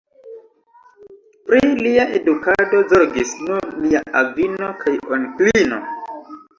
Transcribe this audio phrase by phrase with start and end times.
[1.49, 5.85] Pri lia edukado zorgis nur lia avino kaj onklino.